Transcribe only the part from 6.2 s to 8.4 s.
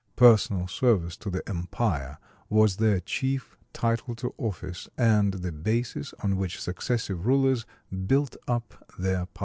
on which successive rulers built